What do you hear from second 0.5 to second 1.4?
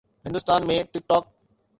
۾ ٽڪ talk